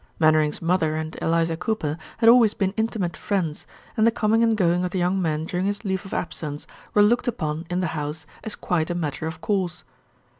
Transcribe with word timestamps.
Mainwaring's 0.17 0.63
mother 0.63 0.95
and 0.95 1.15
Eliza 1.21 1.55
Cooper 1.55 1.95
had 2.17 2.27
always 2.27 2.55
been 2.55 2.73
intimate 2.75 3.15
friends, 3.15 3.67
and 3.95 4.07
the 4.07 4.09
coming 4.09 4.41
and 4.41 4.57
going 4.57 4.83
of 4.83 4.89
the 4.89 4.97
young 4.97 5.21
man 5.21 5.45
during 5.45 5.67
his 5.67 5.85
leave 5.85 6.07
of 6.07 6.11
absence 6.11 6.65
were 6.95 7.03
looked 7.03 7.27
upon 7.27 7.67
in 7.69 7.81
the 7.81 7.85
house 7.93 8.25
as 8.43 8.55
quite 8.55 8.89
a 8.89 8.95
matter 8.95 9.27
of 9.27 9.41
course. 9.41 9.83